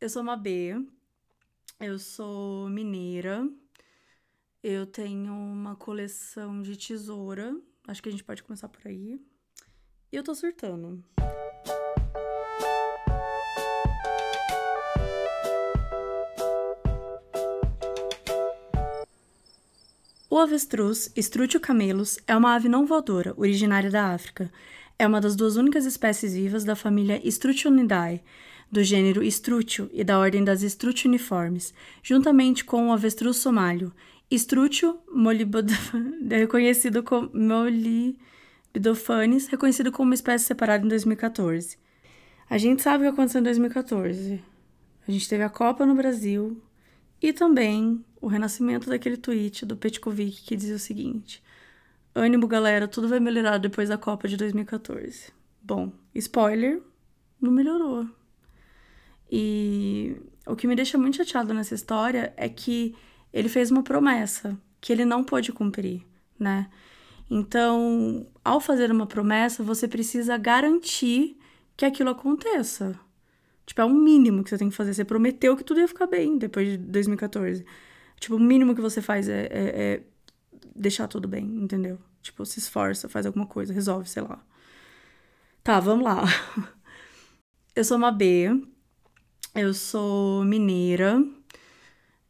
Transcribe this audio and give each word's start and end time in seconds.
Eu 0.00 0.08
sou 0.08 0.22
uma 0.22 0.34
B, 0.34 0.82
eu 1.78 1.98
sou 1.98 2.70
mineira, 2.70 3.46
eu 4.62 4.86
tenho 4.86 5.30
uma 5.30 5.76
coleção 5.76 6.62
de 6.62 6.74
tesoura, 6.74 7.54
acho 7.86 8.02
que 8.02 8.08
a 8.08 8.12
gente 8.12 8.24
pode 8.24 8.42
começar 8.42 8.66
por 8.70 8.80
aí. 8.86 9.20
E 10.10 10.16
eu 10.16 10.22
tô 10.22 10.34
surtando. 10.34 11.04
O 20.30 20.38
avestruz, 20.38 21.12
Strutio 21.14 21.60
camelus, 21.60 22.18
é 22.26 22.34
uma 22.34 22.54
ave 22.54 22.70
não 22.70 22.86
voadora, 22.86 23.34
originária 23.36 23.90
da 23.90 24.14
África. 24.14 24.50
É 24.98 25.06
uma 25.06 25.20
das 25.20 25.36
duas 25.36 25.56
únicas 25.56 25.84
espécies 25.84 26.32
vivas 26.32 26.64
da 26.64 26.74
família 26.74 27.20
Strutionidae, 27.28 28.24
do 28.70 28.84
gênero 28.84 29.24
Strútio 29.24 29.90
e 29.92 30.04
da 30.04 30.18
ordem 30.18 30.44
das 30.44 30.62
Strutioniformes, 30.62 31.72
juntamente 32.02 32.62
com 32.64 32.88
o 32.88 32.92
avestruz 32.92 33.38
somalho, 33.38 33.90
Strútio 34.30 35.00
reconhecido 36.30 37.02
como 37.02 37.30
Molybdophanes, 37.34 39.48
reconhecido 39.48 39.90
como 39.90 40.10
uma 40.10 40.14
espécie 40.14 40.44
separada 40.44 40.84
em 40.84 40.88
2014. 40.88 41.76
A 42.48 42.56
gente 42.56 42.82
sabe 42.82 43.04
o 43.04 43.08
que 43.08 43.14
aconteceu 43.14 43.40
em 43.40 43.44
2014. 43.44 44.40
A 45.06 45.10
gente 45.10 45.28
teve 45.28 45.42
a 45.42 45.48
Copa 45.48 45.84
no 45.84 45.96
Brasil 45.96 46.62
e 47.20 47.32
também 47.32 48.04
o 48.20 48.28
renascimento 48.28 48.88
daquele 48.88 49.16
tweet 49.16 49.66
do 49.66 49.76
Petkovic 49.76 50.42
que 50.42 50.54
dizia 50.54 50.76
o 50.76 50.78
seguinte: 50.78 51.42
Ânimo, 52.14 52.46
galera, 52.46 52.86
tudo 52.86 53.08
vai 53.08 53.18
melhorar 53.18 53.58
depois 53.58 53.88
da 53.88 53.98
Copa 53.98 54.28
de 54.28 54.36
2014. 54.36 55.32
Bom, 55.60 55.92
spoiler, 56.14 56.80
não 57.40 57.50
melhorou. 57.50 58.06
E 59.30 60.16
o 60.46 60.56
que 60.56 60.66
me 60.66 60.74
deixa 60.74 60.98
muito 60.98 61.16
chateado 61.16 61.54
nessa 61.54 61.74
história 61.74 62.32
é 62.36 62.48
que 62.48 62.94
ele 63.32 63.48
fez 63.48 63.70
uma 63.70 63.82
promessa 63.82 64.58
que 64.80 64.92
ele 64.92 65.04
não 65.04 65.22
pôde 65.22 65.52
cumprir, 65.52 66.02
né? 66.38 66.68
Então, 67.30 68.26
ao 68.44 68.60
fazer 68.60 68.90
uma 68.90 69.06
promessa, 69.06 69.62
você 69.62 69.86
precisa 69.86 70.36
garantir 70.36 71.38
que 71.76 71.84
aquilo 71.84 72.10
aconteça. 72.10 72.98
Tipo, 73.64 73.82
é 73.82 73.84
o 73.84 73.90
mínimo 73.90 74.42
que 74.42 74.50
você 74.50 74.58
tem 74.58 74.68
que 74.68 74.74
fazer. 74.74 74.94
Você 74.94 75.04
prometeu 75.04 75.56
que 75.56 75.62
tudo 75.62 75.78
ia 75.78 75.86
ficar 75.86 76.06
bem 76.06 76.36
depois 76.38 76.68
de 76.68 76.76
2014. 76.76 77.64
Tipo, 78.18 78.34
o 78.34 78.40
mínimo 78.40 78.74
que 78.74 78.80
você 78.80 79.00
faz 79.00 79.28
é, 79.28 79.42
é, 79.42 79.48
é 79.52 80.02
deixar 80.74 81.06
tudo 81.06 81.28
bem, 81.28 81.44
entendeu? 81.44 81.98
Tipo, 82.20 82.44
se 82.44 82.58
esforça, 82.58 83.08
faz 83.08 83.26
alguma 83.26 83.46
coisa, 83.46 83.72
resolve, 83.72 84.08
sei 84.08 84.22
lá. 84.22 84.44
Tá, 85.62 85.78
vamos 85.78 86.04
lá. 86.04 86.24
Eu 87.76 87.84
sou 87.84 87.96
uma 87.96 88.10
B, 88.10 88.60
eu 89.54 89.74
sou 89.74 90.44
mineira. 90.44 91.24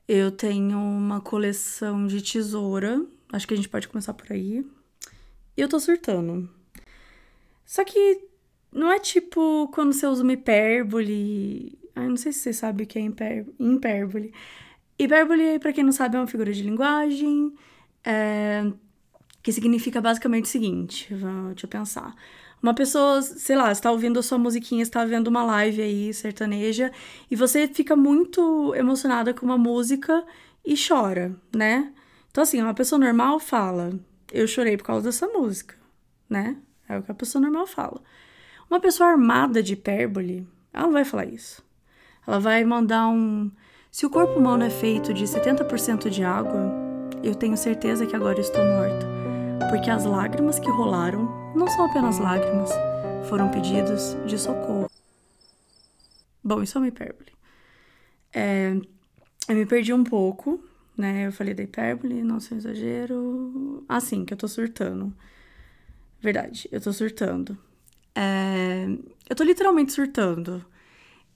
Eu 0.08 0.30
tenho 0.30 0.78
uma 0.78 1.20
coleção 1.20 2.06
de 2.06 2.22
tesoura. 2.22 3.04
Acho 3.32 3.46
que 3.46 3.54
a 3.54 3.56
gente 3.56 3.68
pode 3.68 3.88
começar 3.88 4.12
por 4.14 4.32
aí. 4.32 4.66
E 5.56 5.60
eu 5.60 5.68
tô 5.68 5.78
surtando. 5.78 6.48
Só 7.64 7.84
que 7.84 8.24
não 8.72 8.90
é 8.90 8.98
tipo 8.98 9.68
quando 9.72 9.92
você 9.92 10.06
usa 10.06 10.22
uma 10.22 10.32
hipérbole. 10.32 11.78
Ai, 11.94 12.08
não 12.08 12.16
sei 12.16 12.32
se 12.32 12.40
você 12.40 12.52
sabe 12.52 12.84
o 12.84 12.86
que 12.86 12.98
é 12.98 13.02
hipérbole. 13.02 14.32
Hipérbole, 14.98 15.58
para 15.58 15.72
quem 15.72 15.84
não 15.84 15.92
sabe, 15.92 16.16
é 16.16 16.20
uma 16.20 16.26
figura 16.26 16.52
de 16.52 16.62
linguagem. 16.62 17.54
É... 18.04 18.70
Que 19.42 19.52
significa 19.52 20.00
basicamente 20.00 20.44
o 20.46 20.48
seguinte: 20.48 21.08
deixa 21.10 21.66
eu 21.66 21.68
pensar. 21.68 22.14
Uma 22.62 22.74
pessoa, 22.74 23.22
sei 23.22 23.56
lá, 23.56 23.72
está 23.72 23.90
ouvindo 23.90 24.18
a 24.18 24.22
sua 24.22 24.38
musiquinha, 24.38 24.82
está 24.82 25.04
vendo 25.04 25.28
uma 25.28 25.42
live 25.42 25.80
aí 25.80 26.12
sertaneja 26.12 26.92
e 27.30 27.36
você 27.36 27.66
fica 27.66 27.96
muito 27.96 28.74
emocionada 28.74 29.32
com 29.32 29.46
uma 29.46 29.56
música 29.56 30.24
e 30.64 30.74
chora, 30.76 31.34
né? 31.54 31.92
Então, 32.30 32.42
assim, 32.42 32.60
uma 32.60 32.74
pessoa 32.74 32.98
normal 32.98 33.40
fala: 33.40 33.90
Eu 34.32 34.46
chorei 34.46 34.76
por 34.76 34.84
causa 34.84 35.06
dessa 35.06 35.26
música, 35.26 35.74
né? 36.28 36.56
É 36.88 36.98
o 36.98 37.02
que 37.02 37.10
a 37.10 37.14
pessoa 37.14 37.40
normal 37.40 37.66
fala. 37.66 38.02
Uma 38.68 38.78
pessoa 38.78 39.08
armada 39.10 39.62
de 39.62 39.72
hipérbole, 39.72 40.46
ela 40.72 40.84
não 40.84 40.92
vai 40.92 41.04
falar 41.04 41.24
isso. 41.24 41.64
Ela 42.26 42.38
vai 42.38 42.64
mandar 42.64 43.08
um. 43.08 43.50
Se 43.90 44.06
o 44.06 44.10
corpo 44.10 44.38
humano 44.38 44.64
é 44.64 44.70
feito 44.70 45.12
de 45.14 45.24
70% 45.24 46.10
de 46.10 46.22
água, 46.22 46.72
eu 47.22 47.34
tenho 47.34 47.56
certeza 47.56 48.06
que 48.06 48.14
agora 48.14 48.40
estou 48.40 48.64
morta 48.64 49.20
porque 49.70 49.88
as 49.88 50.04
lágrimas 50.04 50.58
que 50.58 50.68
rolaram 50.68 51.39
não 51.54 51.66
são 51.68 51.86
apenas 51.86 52.18
lágrimas, 52.18 52.70
foram 53.28 53.50
pedidos 53.50 54.16
de 54.26 54.38
socorro. 54.38 54.90
Bom, 56.42 56.62
isso 56.62 56.78
é 56.78 56.80
uma 56.80 56.88
hipérbole. 56.88 57.32
É, 58.32 58.72
eu 59.48 59.56
me 59.56 59.66
perdi 59.66 59.92
um 59.92 60.04
pouco, 60.04 60.62
né? 60.96 61.26
Eu 61.26 61.32
falei 61.32 61.52
da 61.54 61.62
hipérbole, 61.62 62.22
não 62.22 62.40
sou 62.40 62.56
exagero. 62.56 63.84
Ah, 63.88 64.00
sim, 64.00 64.24
que 64.24 64.32
eu 64.32 64.38
tô 64.38 64.48
surtando. 64.48 65.12
Verdade, 66.20 66.68
eu 66.70 66.80
tô 66.80 66.92
surtando. 66.92 67.56
É, 68.14 68.86
eu 69.28 69.36
tô 69.36 69.42
literalmente 69.44 69.92
surtando. 69.92 70.64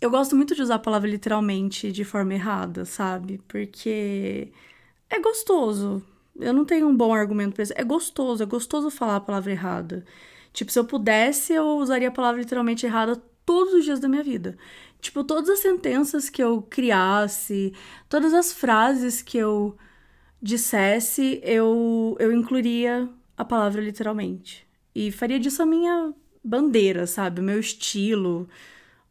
Eu 0.00 0.10
gosto 0.10 0.36
muito 0.36 0.54
de 0.54 0.62
usar 0.62 0.76
a 0.76 0.78
palavra 0.78 1.08
literalmente 1.08 1.91
de 1.91 2.04
forma 2.04 2.34
errada, 2.34 2.84
sabe? 2.84 3.41
Porque 3.48 4.52
é 5.08 5.20
gostoso 5.20 6.02
eu 6.38 6.52
não 6.52 6.64
tenho 6.64 6.88
um 6.88 6.96
bom 6.96 7.12
argumento 7.14 7.54
pra 7.54 7.62
isso. 7.62 7.72
É 7.76 7.84
gostoso, 7.84 8.42
é 8.42 8.46
gostoso 8.46 8.90
falar 8.90 9.16
a 9.16 9.20
palavra 9.20 9.52
errada. 9.52 10.04
Tipo, 10.52 10.70
se 10.72 10.78
eu 10.78 10.84
pudesse, 10.84 11.52
eu 11.52 11.64
usaria 11.78 12.08
a 12.08 12.12
palavra 12.12 12.40
literalmente 12.40 12.86
errada 12.86 13.16
todos 13.44 13.74
os 13.74 13.84
dias 13.84 14.00
da 14.00 14.08
minha 14.08 14.22
vida. 14.22 14.56
Tipo, 15.00 15.22
todas 15.24 15.50
as 15.50 15.58
sentenças 15.60 16.30
que 16.30 16.42
eu 16.42 16.62
criasse, 16.62 17.72
todas 18.08 18.32
as 18.32 18.52
frases 18.52 19.20
que 19.20 19.36
eu 19.36 19.76
dissesse, 20.40 21.40
eu, 21.42 22.16
eu 22.18 22.32
incluiria 22.32 23.08
a 23.36 23.44
palavra 23.44 23.80
literalmente. 23.80 24.66
E 24.94 25.10
faria 25.10 25.38
disso 25.40 25.62
a 25.62 25.66
minha 25.66 26.14
bandeira, 26.42 27.06
sabe? 27.06 27.40
O 27.40 27.44
meu 27.44 27.58
estilo. 27.58 28.48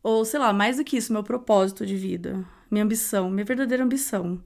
Ou, 0.02 0.26
sei 0.26 0.40
lá, 0.40 0.54
mais 0.54 0.78
do 0.78 0.84
que 0.84 0.98
isso, 0.98 1.14
meu 1.14 1.24
propósito 1.24 1.86
de 1.86 1.96
vida. 1.96 2.46
Minha 2.72 2.84
ambição, 2.86 3.30
minha 3.30 3.46
verdadeira 3.46 3.84
ambição. 3.84 4.44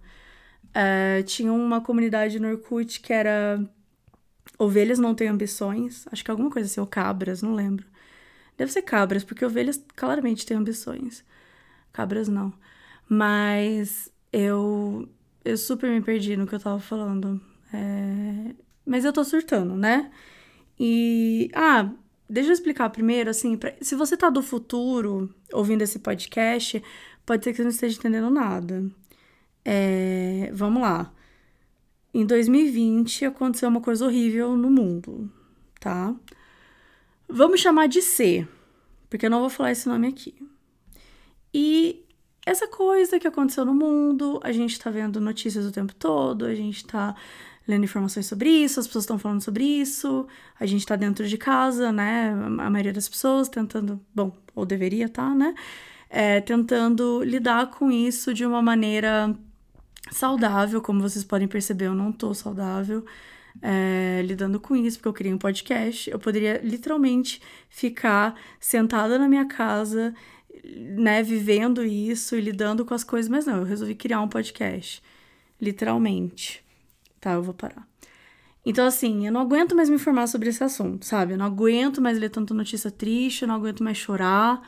Uh, 0.70 1.24
tinha 1.24 1.52
uma 1.52 1.82
comunidade 1.82 2.40
no 2.40 2.50
Orkut 2.50 3.00
que 3.00 3.12
era 3.12 3.60
Ovelhas 4.58 5.00
não 5.00 5.14
têm 5.14 5.28
ambições. 5.28 6.06
Acho 6.12 6.24
que 6.24 6.32
alguma 6.32 6.50
coisa 6.50 6.68
assim, 6.70 6.80
ou 6.80 6.88
cabras, 6.88 7.42
não 7.42 7.54
lembro. 7.54 7.86
Deve 8.58 8.72
ser 8.72 8.82
cabras, 8.82 9.24
porque 9.24 9.46
ovelhas 9.46 9.84
claramente 9.96 10.46
têm 10.46 10.58
ambições. 10.58 11.24
Cabras 11.94 12.28
não. 12.28 12.52
Mas 13.08 14.12
eu, 14.34 15.08
eu 15.46 15.58
super 15.58 15.90
me 15.90 16.02
perdi 16.02 16.36
no 16.36 16.48
que 16.48 16.56
eu 16.56 16.60
tava 16.60 16.80
falando. 16.80 17.40
É... 17.72 18.56
Mas 18.86 19.06
eu 19.06 19.14
tô 19.14 19.24
surtando, 19.24 19.76
né? 19.76 20.12
E. 20.80 21.52
Ah, 21.54 21.92
deixa 22.30 22.50
eu 22.50 22.54
explicar 22.54 22.90
primeiro, 22.90 23.30
assim, 23.30 23.58
pra... 23.58 23.74
se 23.82 23.96
você 23.96 24.18
tá 24.18 24.30
do 24.30 24.42
futuro 24.42 25.34
ouvindo 25.54 25.82
esse 25.84 26.00
podcast, 26.00 26.82
pode 27.26 27.44
ser 27.44 27.52
que 27.52 27.58
você 27.58 27.64
não 27.64 27.70
esteja 27.70 27.98
entendendo 28.00 28.30
nada. 28.30 28.86
É, 29.70 30.50
vamos 30.54 30.82
lá. 30.82 31.12
Em 32.14 32.26
2020 32.26 33.26
aconteceu 33.26 33.68
uma 33.68 33.82
coisa 33.82 34.06
horrível 34.06 34.56
no 34.56 34.72
mundo, 34.72 35.30
tá? 35.78 36.16
Vamos 37.28 37.60
chamar 37.60 37.88
de 37.88 38.02
C, 38.02 38.48
porque 39.10 39.26
eu 39.26 39.30
não 39.30 39.42
vou 39.42 39.50
falar 39.50 39.74
esse 39.74 39.90
nome 39.90 40.08
aqui. 40.08 40.34
E 41.54 42.06
essa 42.46 42.66
coisa 42.66 43.20
que 43.20 43.28
aconteceu 43.28 43.66
no 43.66 43.74
mundo, 43.74 44.40
a 44.42 44.54
gente 44.54 44.80
tá 44.80 44.90
vendo 44.90 45.20
notícias 45.20 45.66
o 45.66 45.72
tempo 45.72 45.94
todo, 45.94 46.46
a 46.46 46.56
gente 46.56 46.86
tá 46.86 47.14
lendo 47.68 47.84
informações 47.84 48.26
sobre 48.26 48.50
isso, 48.50 48.80
as 48.80 48.88
pessoas 48.88 49.04
estão 49.04 49.20
falando 49.20 49.42
sobre 49.42 49.66
isso, 49.66 50.26
a 50.58 50.66
gente 50.66 50.86
tá 50.86 50.96
dentro 50.96 51.28
de 51.28 51.38
casa, 51.38 51.92
né? 51.92 52.32
A 52.32 52.70
maioria 52.70 52.94
das 52.94 53.10
pessoas 53.10 53.50
tentando, 53.50 54.00
bom, 54.16 54.32
ou 54.56 54.66
deveria 54.66 55.10
tá, 55.10 55.36
né? 55.36 55.54
É, 56.10 56.40
tentando 56.40 57.22
lidar 57.22 57.70
com 57.70 57.92
isso 57.92 58.34
de 58.34 58.46
uma 58.46 58.62
maneira 58.62 59.38
saudável, 60.12 60.82
como 60.82 61.02
vocês 61.02 61.24
podem 61.24 61.48
perceber, 61.48 61.86
eu 61.86 61.96
não 61.96 62.12
tô 62.12 62.34
saudável 62.34 63.06
é, 63.62 64.22
lidando 64.26 64.60
com 64.60 64.76
isso, 64.76 64.98
porque 64.98 65.08
eu 65.08 65.14
criei 65.14 65.34
um 65.34 65.38
podcast. 65.38 66.10
Eu 66.10 66.20
poderia 66.20 66.60
literalmente 66.64 67.42
ficar 67.70 68.36
sentada 68.60 69.18
na 69.18 69.28
minha 69.28 69.46
casa, 69.46 70.14
né, 70.64 71.24
vivendo 71.24 71.84
isso 71.84 72.36
e 72.36 72.42
lidando 72.42 72.86
com 72.86 72.94
as 72.94 73.04
coisas, 73.04 73.30
mas 73.30 73.46
não, 73.46 73.58
eu 73.58 73.64
resolvi 73.64 73.96
criar 73.96 74.22
um 74.22 74.28
podcast. 74.28 75.02
Literalmente. 75.60 76.64
Tá, 77.20 77.34
eu 77.34 77.44
vou 77.44 77.54
parar. 77.54 77.88
Então, 78.66 78.86
assim, 78.86 79.26
eu 79.26 79.32
não 79.32 79.42
aguento 79.42 79.76
mais 79.76 79.90
me 79.90 79.96
informar 79.96 80.28
sobre 80.28 80.50
esse 80.50 80.64
assunto, 80.64 81.06
sabe? 81.06 81.34
Eu 81.34 81.38
não 81.38 81.46
aguento 81.46 82.02
mais 82.02 82.20
ler 82.20 82.30
tanta 82.30 82.54
notícia 82.54 82.92
triste, 82.92 83.44
eu 83.44 83.48
não 83.48 83.56
aguento 83.56 83.82
mais 83.82 83.98
chorar. 83.98 84.62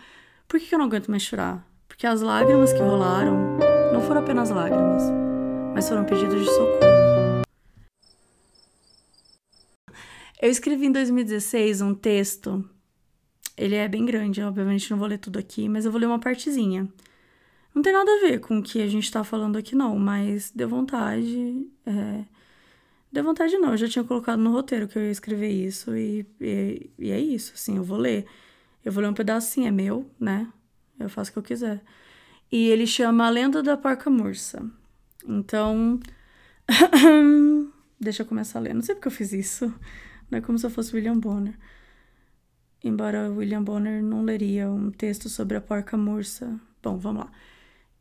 Por 0.48 0.60
que 0.60 0.74
eu 0.74 0.80
não 0.80 0.86
aguento 0.86 1.12
mais 1.12 1.22
chorar? 1.22 1.68
Porque 1.88 2.08
as 2.08 2.22
lágrimas 2.22 2.72
que 2.72 2.80
rolaram 2.80 3.58
não 3.92 4.02
foram 4.02 4.22
apenas 4.22 4.50
lágrimas 4.50 5.19
mas 5.74 5.88
foram 5.88 6.06
pedidos 6.06 6.44
de 6.44 6.46
socorro. 6.46 6.90
Eu 10.42 10.50
escrevi 10.50 10.86
em 10.86 10.92
2016 10.92 11.82
um 11.82 11.94
texto. 11.94 12.68
Ele 13.58 13.76
é 13.76 13.88
bem 13.90 14.06
grande, 14.06 14.42
obviamente 14.42 14.90
não 14.90 14.98
vou 14.98 15.08
ler 15.08 15.18
tudo 15.18 15.38
aqui, 15.38 15.68
mas 15.68 15.84
eu 15.84 15.92
vou 15.92 16.00
ler 16.00 16.08
uma 16.08 16.20
partezinha. 16.20 16.88
Não 17.76 17.82
tem 17.82 17.94
nada 17.94 18.10
a 18.10 18.22
ver 18.22 18.40
com 18.40 18.60
o 18.60 18.64
que 18.64 18.82
a 18.82 18.88
gente 18.88 19.12
tá 19.12 19.24
falando 19.24 19.58
aqui, 19.58 19.76
não, 19.76 20.00
mas 20.00 20.52
deu 20.56 20.70
vontade. 20.70 21.68
É... 21.86 22.24
Deu 23.12 23.24
vontade, 23.24 23.58
não. 23.58 23.72
Eu 23.72 23.78
já 23.78 23.88
tinha 23.88 24.04
colocado 24.04 24.40
no 24.40 24.52
roteiro 24.52 24.88
que 24.88 24.98
eu 24.98 25.04
ia 25.04 25.12
escrever 25.12 25.50
isso 25.50 25.96
e, 25.96 26.26
e, 26.40 26.90
e 26.98 27.12
é 27.12 27.20
isso, 27.20 27.54
assim, 27.54 27.78
eu 27.78 27.84
vou 27.84 27.98
ler. 27.98 28.26
Eu 28.84 28.92
vou 28.92 29.02
ler 29.04 29.10
um 29.10 29.14
pedacinho, 29.14 29.68
é 29.68 29.72
meu, 29.72 30.10
né? 30.20 30.48
Eu 31.00 31.10
faço 31.10 31.32
o 31.32 31.34
que 31.34 31.40
eu 31.40 31.44
quiser. 31.44 31.82
E 32.52 32.68
ele 32.70 32.88
chama 32.88 33.28
A 33.28 33.30
Lenda 33.30 33.62
da 33.62 33.78
Porca 33.78 34.10
Mursa. 34.10 34.79
Então. 35.28 36.00
Deixa 38.00 38.24
eu 38.24 38.26
começar 38.26 38.60
a 38.60 38.62
ler. 38.62 38.74
Não 38.74 38.82
sei 38.82 38.96
porque 38.96 39.08
eu 39.08 39.12
fiz 39.12 39.34
isso. 39.34 39.74
Não 40.30 40.38
é 40.38 40.42
como 40.42 40.58
se 40.58 40.66
eu 40.66 40.70
fosse 40.70 40.96
William 40.96 41.18
Bonner. 41.18 41.56
Embora 42.84 43.30
William 43.30 43.64
Bonner 43.64 44.02
não 44.02 44.24
leria 44.24 44.70
um 44.70 44.90
texto 44.90 45.28
sobre 45.28 45.58
a 45.58 45.62
porca 45.62 45.98
mursa. 45.98 46.60
Bom, 46.82 46.98
vamos 46.98 47.24
lá. 47.26 47.32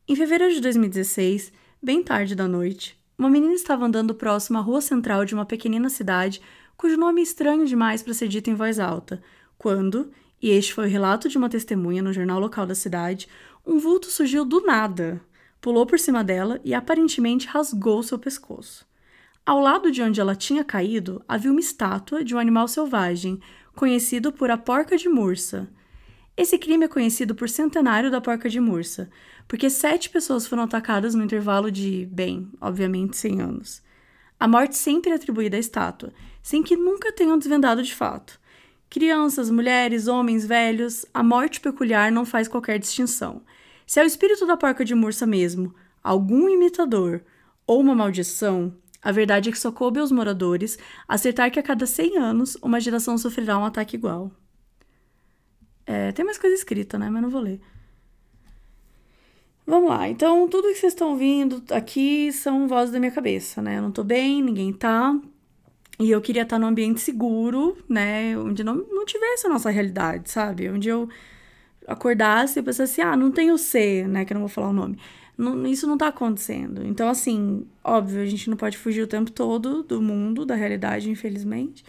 Em 0.07 0.15
fevereiro 0.15 0.55
de 0.55 0.61
2016, 0.61 1.53
bem 1.83 2.03
tarde 2.03 2.35
da 2.35 2.47
noite, 2.47 2.99
uma 3.19 3.29
menina 3.29 3.55
estava 3.55 3.85
andando 3.85 4.15
próximo 4.15 4.59
à 4.59 4.61
rua 4.61 4.81
central 4.81 5.25
de 5.25 5.35
uma 5.35 5.45
pequenina 5.45 5.91
cidade 5.91 6.41
cujo 6.79 6.97
nome 6.97 7.21
é 7.21 7.25
estranho 7.25 7.67
demais 7.67 8.03
para 8.03 8.15
ser 8.15 8.29
dito 8.29 8.49
em 8.49 8.55
voz 8.55 8.79
alta, 8.79 9.21
quando, 9.59 10.13
e 10.41 10.51
este 10.51 10.73
foi 10.73 10.87
o 10.87 10.91
relato 10.91 11.29
de 11.29 11.37
uma 11.37 11.49
testemunha 11.49 12.01
no 12.01 12.13
jornal 12.13 12.39
local 12.39 12.65
da 12.65 12.75
cidade, 12.75 13.29
um 13.67 13.81
vulto 13.81 14.07
surgiu 14.07 14.45
do 14.45 14.61
nada, 14.65 15.21
pulou 15.61 15.87
por 15.87 15.99
cima 15.99 16.23
dela 16.23 16.61
e 16.65 16.75
aparentemente 16.75 17.47
rasgou 17.47 18.03
seu 18.03 18.19
pescoço. 18.19 18.87
Ao 19.45 19.61
lado 19.61 19.91
de 19.91 20.03
onde 20.03 20.21
ela 20.21 20.37
tinha 20.37 20.63
caído 20.63 21.25
havia 21.27 21.51
uma 21.51 21.61
estátua 21.61 22.23
de 22.23 22.35
um 22.35 22.39
animal 22.39 22.69
selvagem, 22.69 23.41
conhecido 23.75 24.33
por 24.33 24.51
a 24.51 24.59
porca 24.59 24.97
de 24.97 25.09
Mursa. 25.09 25.69
Esse 26.37 26.59
crime 26.59 26.85
é 26.85 26.89
conhecido 26.89 27.35
por 27.35 27.49
centenário 27.49 28.11
da 28.11 28.21
porca 28.21 28.49
de 28.49 28.61
Mursa, 28.61 29.09
porque 29.49 29.71
sete 29.71 30.11
pessoas 30.11 30.47
foram 30.47 30.65
atacadas 30.65 31.15
no 31.15 31.25
intervalo 31.25 31.71
de, 31.71 32.07
bem, 32.13 32.51
obviamente, 32.61 33.17
100 33.17 33.41
anos. 33.41 33.83
A 34.39 34.47
morte 34.47 34.77
sempre 34.77 35.11
é 35.11 35.15
atribuída 35.15 35.57
à 35.57 35.61
estátua, 35.61 36.13
sem 36.43 36.63
que 36.63 36.77
nunca 36.77 37.13
tenham 37.13 37.39
desvendado 37.39 37.83
de 37.83 37.95
fato. 37.95 38.39
Crianças, 38.89 39.51
mulheres, 39.51 40.07
homens, 40.07 40.47
velhos, 40.47 41.05
a 41.13 41.23
morte 41.23 41.61
peculiar 41.61 42.13
não 42.13 42.25
faz 42.25 42.47
qualquer 42.47 42.79
distinção. 42.79 43.43
Se 43.89 43.99
é 43.99 44.05
o 44.05 44.07
espírito 44.07 44.45
da 44.45 44.55
porca 44.55 44.85
de 44.85 44.95
Mursa 44.95 45.27
mesmo, 45.27 45.75
algum 46.05 46.47
imitador 46.47 47.23
ou 47.67 47.81
uma 47.81 47.95
maldição, 47.95 48.77
a 49.01 49.11
verdade 49.11 49.49
é 49.49 49.53
que 49.53 49.59
só 49.59 49.73
coube 49.73 49.99
aos 49.99 50.13
moradores 50.13 50.79
acertar 51.09 51.51
que 51.51 51.59
a 51.59 51.63
cada 51.63 51.87
100 51.87 52.19
anos 52.19 52.55
uma 52.61 52.81
geração 52.81 53.17
sofrerá 53.17 53.59
um 53.59 53.65
ataque 53.65 53.97
igual. 53.97 54.31
É, 55.87 56.13
tem 56.13 56.23
mais 56.23 56.37
coisa 56.37 56.55
escrita, 56.55 56.99
né? 56.99 57.09
Mas 57.09 57.23
não 57.23 57.31
vou 57.31 57.41
ler. 57.41 57.63
Vamos 59.67 59.89
lá. 59.89 60.07
Então, 60.07 60.47
tudo 60.49 60.69
que 60.69 60.75
vocês 60.75 60.93
estão 60.93 61.13
ouvindo 61.13 61.65
aqui 61.71 62.31
são 62.31 62.69
vozes 62.69 62.93
da 62.93 63.01
minha 63.01 63.11
cabeça, 63.11 63.63
né? 63.63 63.79
Eu 63.79 63.83
não 63.83 63.91
tô 63.91 64.05
bem, 64.05 64.43
ninguém 64.43 64.71
tá. 64.71 65.19
E 65.99 66.11
eu 66.11 66.21
queria 66.21 66.43
estar 66.43 66.59
num 66.59 66.67
ambiente 66.67 67.01
seguro, 67.01 67.79
né? 67.89 68.37
Onde 68.37 68.63
não, 68.63 68.75
não 68.75 69.07
tivesse 69.07 69.47
a 69.47 69.51
nossa 69.51 69.71
realidade, 69.71 70.31
sabe? 70.31 70.69
Onde 70.69 70.91
eu 70.91 71.09
acordasse 71.89 72.61
e 72.61 72.63
pensasse, 72.63 73.01
ah, 73.01 73.17
não 73.17 73.33
tenho 73.33 73.57
C, 73.57 74.07
né? 74.07 74.25
Que 74.25 74.33
eu 74.33 74.37
não 74.37 74.43
vou 74.43 74.49
falar 74.49 74.69
o 74.69 74.73
nome. 74.73 74.99
Não, 75.37 75.67
isso 75.67 75.87
não 75.87 75.97
tá 75.97 76.09
acontecendo. 76.09 76.85
Então, 76.87 77.09
assim, 77.09 77.67
óbvio, 77.83 78.21
a 78.23 78.27
gente 78.27 78.51
não 78.51 78.57
pode 78.57 78.77
fugir 78.77 79.03
o 79.03 79.07
tempo 79.07 79.31
todo 79.31 79.83
do 79.83 80.03
mundo, 80.03 80.45
da 80.45 80.55
realidade, 80.55 81.11
infelizmente. 81.11 81.85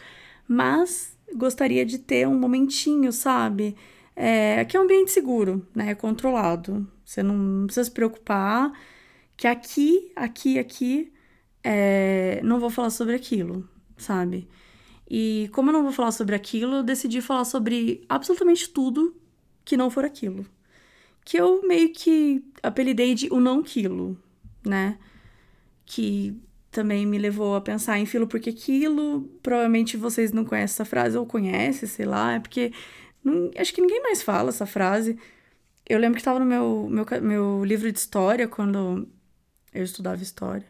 Mas 0.47 1.17
gostaria 1.35 1.85
de 1.85 1.99
ter 1.99 2.27
um 2.27 2.39
momentinho, 2.39 3.11
sabe? 3.11 3.75
É, 4.15 4.59
aqui 4.61 4.77
é 4.77 4.79
um 4.79 4.83
ambiente 4.83 5.11
seguro, 5.11 5.65
né? 5.75 5.93
Controlado. 5.95 6.87
Você 7.03 7.21
não 7.23 7.65
precisa 7.65 7.85
se 7.85 7.91
preocupar 7.91 8.71
que 9.35 9.47
aqui, 9.47 10.11
aqui, 10.15 10.59
aqui, 10.59 11.11
é, 11.63 12.41
não 12.43 12.59
vou 12.59 12.69
falar 12.69 12.89
sobre 12.89 13.15
aquilo, 13.15 13.67
sabe? 13.97 14.47
E 15.09 15.49
como 15.53 15.69
eu 15.69 15.73
não 15.73 15.83
vou 15.83 15.91
falar 15.91 16.11
sobre 16.11 16.35
aquilo, 16.35 16.77
eu 16.77 16.83
decidi 16.83 17.21
falar 17.21 17.45
sobre 17.45 18.05
absolutamente 18.07 18.69
tudo 18.69 19.15
que 19.65 19.77
não 19.77 19.89
for 19.89 20.05
aquilo 20.05 20.45
que 21.29 21.37
eu 21.37 21.61
meio 21.61 21.93
que 21.93 22.43
apelidei 22.63 23.13
de 23.13 23.27
o 23.31 23.39
não 23.39 23.61
quilo, 23.61 24.17
né? 24.65 24.97
Que 25.85 26.35
também 26.71 27.05
me 27.05 27.19
levou 27.19 27.55
a 27.55 27.61
pensar 27.61 27.99
em 27.99 28.05
filo 28.07 28.27
porque 28.27 28.51
quilo, 28.51 29.21
provavelmente 29.43 29.95
vocês 29.95 30.31
não 30.31 30.43
conhecem 30.43 30.73
essa 30.73 30.85
frase 30.85 31.17
ou 31.17 31.27
conhecem, 31.27 31.87
sei 31.87 32.05
lá, 32.07 32.33
é 32.33 32.39
porque 32.39 32.71
não, 33.23 33.51
acho 33.55 33.71
que 33.71 33.79
ninguém 33.79 34.01
mais 34.01 34.23
fala 34.23 34.49
essa 34.49 34.65
frase. 34.65 35.19
Eu 35.87 35.99
lembro 35.99 36.15
que 36.15 36.21
estava 36.21 36.39
no 36.39 36.45
meu, 36.45 36.87
meu, 36.89 37.05
meu 37.21 37.63
livro 37.63 37.91
de 37.91 37.99
história 37.99 38.47
quando 38.47 39.07
eu 39.71 39.83
estudava 39.83 40.23
história. 40.23 40.65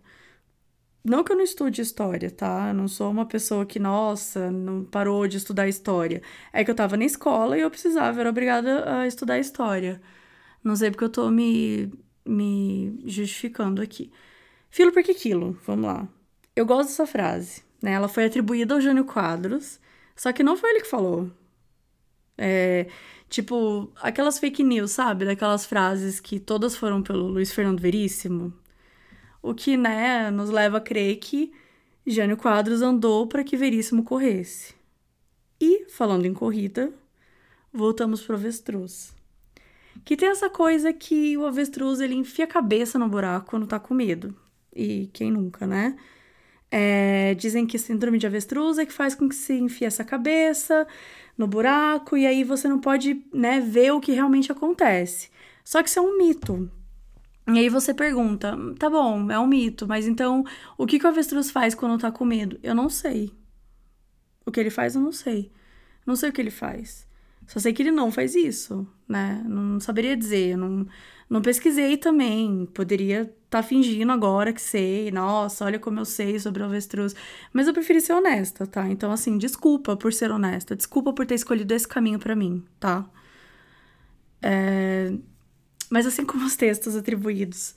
Não 1.03 1.23
que 1.23 1.31
eu 1.31 1.35
não 1.37 1.43
estude 1.43 1.81
história, 1.81 2.29
tá? 2.29 2.73
Não 2.73 2.87
sou 2.87 3.09
uma 3.09 3.25
pessoa 3.25 3.65
que, 3.65 3.79
nossa, 3.79 4.51
não 4.51 4.83
parou 4.83 5.27
de 5.27 5.37
estudar 5.37 5.67
história. 5.67 6.21
É 6.51 6.63
que 6.63 6.71
eu 6.71 6.75
tava 6.75 6.97
na 6.97 7.05
escola 7.05 7.57
e 7.57 7.61
eu 7.61 7.69
precisava, 7.71 8.19
era 8.19 8.29
obrigada 8.29 8.99
a 8.99 9.07
estudar 9.07 9.39
história. 9.39 10.01
Não 10.63 10.75
sei 10.75 10.91
porque 10.91 11.05
eu 11.05 11.09
tô 11.09 11.29
me, 11.31 11.91
me 12.25 13.01
justificando 13.05 13.81
aqui. 13.81 14.11
Filo 14.69 14.91
por 14.91 15.03
que 15.03 15.13
quilo? 15.13 15.57
Vamos 15.65 15.85
lá. 15.85 16.07
Eu 16.55 16.65
gosto 16.65 16.89
dessa 16.89 17.07
frase. 17.07 17.63
Né? 17.81 17.93
Ela 17.93 18.07
foi 18.09 18.25
atribuída 18.25 18.73
ao 18.73 18.81
Jânio 18.81 19.05
Quadros, 19.05 19.79
só 20.15 20.31
que 20.33 20.43
não 20.43 20.57
foi 20.57 20.71
ele 20.71 20.81
que 20.81 20.87
falou. 20.87 21.31
É, 22.37 22.87
tipo, 23.29 23.91
aquelas 24.01 24.39
fake 24.39 24.63
news, 24.63 24.91
sabe? 24.91 25.25
Daquelas 25.25 25.65
frases 25.65 26.19
que 26.19 26.39
todas 26.39 26.75
foram 26.75 27.01
pelo 27.03 27.27
Luiz 27.27 27.51
Fernando 27.53 27.79
Veríssimo. 27.79 28.53
O 29.41 29.53
que, 29.53 29.77
né, 29.77 30.29
nos 30.31 30.49
leva 30.49 30.77
a 30.77 30.81
crer 30.81 31.17
que 31.17 31.51
Jânio 32.05 32.37
Quadros 32.37 32.81
andou 32.81 33.27
para 33.27 33.43
que 33.43 33.55
Veríssimo 33.55 34.03
corresse. 34.03 34.73
E, 35.61 35.85
falando 35.89 36.25
em 36.25 36.33
corrida, 36.33 36.93
voltamos 37.71 38.21
pro 38.21 38.35
avestruz. 38.35 39.13
Que 40.03 40.15
tem 40.15 40.29
essa 40.29 40.49
coisa 40.49 40.93
que 40.93 41.37
o 41.37 41.45
avestruz 41.45 41.99
ele 41.99 42.15
enfia 42.15 42.45
a 42.45 42.47
cabeça 42.47 42.97
no 42.97 43.07
buraco 43.07 43.49
quando 43.49 43.67
tá 43.67 43.79
com 43.79 43.93
medo. 43.93 44.35
E 44.75 45.09
quem 45.13 45.31
nunca, 45.31 45.67
né? 45.67 45.97
É, 46.71 47.33
dizem 47.35 47.65
que 47.65 47.79
síndrome 47.79 48.17
de 48.17 48.27
avestruz 48.27 48.77
é 48.77 48.85
que 48.85 48.93
faz 48.93 49.15
com 49.15 49.27
que 49.27 49.35
se 49.35 49.53
enfie 49.53 49.85
essa 49.85 50.03
cabeça 50.03 50.87
no 51.37 51.47
buraco 51.47 52.15
e 52.15 52.27
aí 52.27 52.43
você 52.43 52.67
não 52.67 52.79
pode 52.79 53.25
né, 53.33 53.59
ver 53.59 53.91
o 53.91 53.99
que 53.99 54.11
realmente 54.11 54.51
acontece. 54.51 55.29
Só 55.63 55.81
que 55.81 55.89
isso 55.89 55.99
é 55.99 56.01
um 56.01 56.17
mito. 56.17 56.69
E 57.51 57.59
aí 57.59 57.69
você 57.69 57.93
pergunta, 57.93 58.55
tá 58.77 58.89
bom, 58.89 59.31
é 59.31 59.39
um 59.39 59.47
mito, 59.47 59.87
mas 59.87 60.07
então 60.07 60.43
o 60.77 60.85
que, 60.85 60.99
que 60.99 61.05
o 61.05 61.09
avestruz 61.09 61.49
faz 61.49 61.73
quando 61.73 61.99
tá 61.99 62.11
com 62.11 62.23
medo? 62.25 62.59
Eu 62.61 62.75
não 62.75 62.89
sei. 62.89 63.31
O 64.45 64.51
que 64.51 64.59
ele 64.59 64.69
faz, 64.69 64.95
eu 64.95 65.01
não 65.01 65.11
sei. 65.11 65.51
Não 66.05 66.15
sei 66.15 66.29
o 66.29 66.33
que 66.33 66.41
ele 66.41 66.51
faz. 66.51 67.07
Só 67.47 67.59
sei 67.59 67.73
que 67.73 67.81
ele 67.81 67.91
não 67.91 68.11
faz 68.11 68.35
isso, 68.35 68.87
né? 69.07 69.43
Não 69.47 69.79
saberia 69.79 70.15
dizer, 70.15 70.55
não, 70.55 70.85
não 71.29 71.41
pesquisei 71.41 71.97
também. 71.97 72.67
Poderia 72.73 73.21
estar 73.21 73.33
tá 73.49 73.63
fingindo 73.63 74.11
agora 74.11 74.53
que 74.53 74.61
sei, 74.61 75.11
nossa, 75.11 75.65
olha 75.65 75.79
como 75.79 75.99
eu 75.99 76.05
sei 76.05 76.39
sobre 76.39 76.61
o 76.61 76.65
avestruz. 76.65 77.15
Mas 77.51 77.67
eu 77.67 77.73
preferi 77.73 78.01
ser 78.01 78.13
honesta, 78.13 78.67
tá? 78.67 78.87
Então, 78.89 79.11
assim, 79.11 79.37
desculpa 79.37 79.97
por 79.97 80.13
ser 80.13 80.31
honesta, 80.31 80.75
desculpa 80.75 81.13
por 81.13 81.25
ter 81.25 81.35
escolhido 81.35 81.73
esse 81.73 81.87
caminho 81.87 82.19
para 82.19 82.35
mim, 82.35 82.63
tá? 82.79 83.09
É... 84.41 85.13
Mas 85.89 86.05
assim 86.05 86.25
como 86.25 86.45
os 86.45 86.55
textos 86.55 86.95
atribuídos 86.95 87.75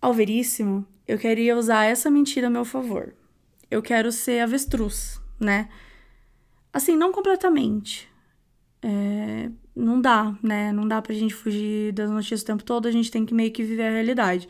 ao 0.00 0.12
Veríssimo, 0.12 0.86
eu 1.06 1.18
queria 1.18 1.56
usar 1.56 1.84
essa 1.84 2.10
mentira 2.10 2.48
a 2.48 2.50
meu 2.50 2.64
favor. 2.64 3.14
Eu 3.70 3.82
quero 3.82 4.12
ser 4.12 4.40
avestruz, 4.40 5.20
né? 5.40 5.68
Assim, 6.72 6.96
não 6.96 7.12
completamente, 7.12 8.08
é, 8.82 9.50
não 9.74 10.00
dá, 10.00 10.36
né? 10.42 10.72
Não 10.72 10.86
dá 10.86 11.00
pra 11.00 11.14
gente 11.14 11.34
fugir 11.34 11.92
das 11.92 12.10
notícias 12.10 12.42
o 12.42 12.46
tempo 12.46 12.62
todo, 12.62 12.86
a 12.86 12.90
gente 12.90 13.10
tem 13.10 13.24
que 13.24 13.34
meio 13.34 13.50
que 13.50 13.62
viver 13.62 13.84
a 13.84 13.90
realidade. 13.90 14.48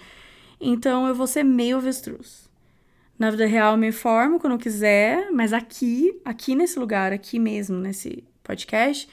Então 0.61 1.07
eu 1.07 1.14
vou 1.14 1.26
ser 1.26 1.45
meio 1.45 1.76
avestruz. 1.76 2.49
Na 3.19 3.31
vida 3.31 3.47
real 3.47 3.73
eu 3.73 3.78
me 3.78 3.88
informo 3.88 4.38
quando 4.38 4.52
eu 4.52 4.59
quiser, 4.59 5.31
mas 5.33 5.52
aqui, 5.52 6.21
aqui 6.25 6.55
nesse 6.55 6.78
lugar, 6.78 7.12
aqui 7.12 7.38
mesmo, 7.38 7.76
nesse 7.76 8.25
podcast, 8.45 9.09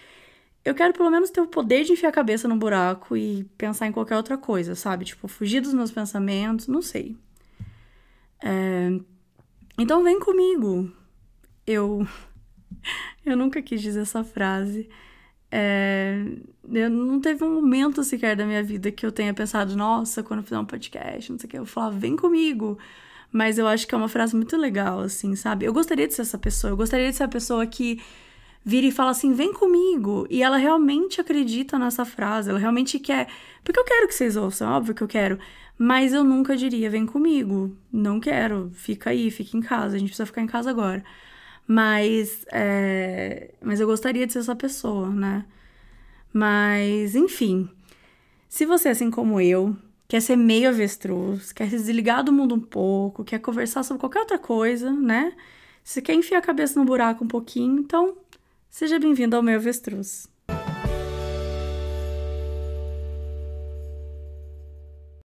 eu 0.65 0.74
quero 0.74 0.93
pelo 0.93 1.12
menos 1.12 1.29
ter 1.29 1.41
o 1.41 1.48
poder 1.48 1.84
de 1.84 1.93
enfiar 1.93 2.10
a 2.10 2.12
cabeça 2.12 2.48
no 2.48 2.55
buraco 2.57 3.15
e 3.15 3.43
pensar 3.55 3.86
em 3.86 3.91
qualquer 3.91 4.17
outra 4.17 4.36
coisa, 4.36 4.74
sabe? 4.74 5.05
Tipo, 5.05 5.27
fugir 5.27 5.62
dos 5.62 5.74
meus 5.74 5.91
pensamentos, 5.91 6.67
não 6.67 6.81
sei. 6.81 7.15
É... 8.43 8.89
Então 9.77 10.03
vem 10.03 10.19
comigo. 10.19 10.91
Eu. 11.67 12.07
eu 13.24 13.38
nunca 13.38 13.62
quis 13.62 13.79
dizer 13.79 14.01
essa 14.01 14.24
frase. 14.24 14.89
É, 15.51 16.25
eu 16.69 16.89
não 16.89 17.22
teve 17.22 17.43
um 17.43 17.53
momento 17.53 18.03
sequer 18.03 18.36
da 18.36 18.45
minha 18.45 18.63
vida 18.63 18.91
que 18.91 19.05
eu 19.05 19.12
tenha 19.12 19.34
pensado, 19.34 19.75
nossa, 19.75 20.24
quando 20.24 20.39
eu 20.39 20.43
fizer 20.43 20.60
um 20.60 20.65
podcast, 20.65 21.31
não 21.31 21.39
sei 21.39 21.48
o 21.48 21.50
que, 21.50 21.57
eu 21.60 21.65
falava, 21.65 21.98
vem 21.98 22.15
comigo. 22.15 22.77
Mas 23.31 23.57
eu 23.57 23.67
acho 23.67 23.88
que 23.88 23.93
é 23.93 23.98
uma 23.98 24.10
frase 24.10 24.36
muito 24.36 24.57
legal, 24.57 25.00
assim, 25.01 25.36
sabe? 25.36 25.65
Eu 25.65 25.74
gostaria 25.74 26.07
de 26.07 26.13
ser 26.13 26.24
essa 26.24 26.38
pessoa, 26.38 26.72
eu 26.72 26.77
gostaria 26.77 27.10
de 27.10 27.15
ser 27.15 27.24
a 27.24 27.27
pessoa 27.27 27.65
que 27.67 28.01
vira 28.65 28.88
e 28.88 28.91
fala 28.91 29.12
assim: 29.12 29.34
vem 29.34 29.53
comigo. 29.53 30.25
E 30.29 30.41
ela 30.41 30.57
realmente 30.57 31.22
acredita 31.22 31.77
nessa 31.77 32.03
frase, 32.03 32.50
ela 32.50 32.60
realmente 32.60 33.00
quer. 33.00 33.27
Porque 33.63 33.79
eu 33.79 33.86
quero 33.86 34.07
que 34.07 34.15
vocês 34.15 34.36
ouçam, 34.36 34.72
óbvio 34.72 34.95
que 34.95 35.03
eu 35.03 35.07
quero. 35.07 35.39
Mas 35.77 36.13
eu 36.13 36.24
nunca 36.24 36.57
diria: 36.57 36.89
vem 36.89 37.05
comigo. 37.05 37.77
Não 37.91 38.19
quero, 38.19 38.72
fica 38.74 39.12
aí, 39.12 39.29
fica 39.29 39.55
em 39.55 39.62
casa, 39.62 39.95
a 39.95 40.00
gente 40.00 40.10
precisa 40.10 40.25
ficar 40.25 40.41
em 40.41 40.48
casa 40.48 40.69
agora. 40.72 41.03
Mas, 41.67 42.45
é... 42.51 43.53
mas 43.62 43.79
eu 43.79 43.88
gostaria 43.88 44.25
de 44.27 44.34
ser 44.34 44.39
essa 44.39 44.55
pessoa, 44.55 45.10
né? 45.10 45.45
Mas, 46.34 47.15
enfim. 47.15 47.69
Se 48.50 48.65
você, 48.65 48.89
assim 48.89 49.12
como 49.12 49.41
eu, 49.41 49.75
quer 50.07 50.22
ser 50.22 50.36
meio 50.36 50.69
avestruz, 50.69 51.51
quer 51.51 51.69
se 51.69 51.77
desligar 51.77 52.24
do 52.24 52.31
mundo 52.31 52.55
um 52.55 52.60
pouco, 52.60 53.24
quer 53.24 53.39
conversar 53.39 53.84
sobre 53.84 54.00
qualquer 54.00 54.19
outra 54.19 54.39
coisa, 54.39 54.91
né? 54.91 55.34
Se 55.84 56.01
quer 56.01 56.13
enfiar 56.15 56.39
a 56.39 56.41
cabeça 56.41 56.79
no 56.79 56.86
buraco 56.86 57.24
um 57.24 57.27
pouquinho, 57.27 57.79
então 57.79 58.15
Seja 58.77 59.00
bem-vindo 59.00 59.38
ao 59.38 59.41
meu 59.41 59.55
avestruz. 59.55 60.27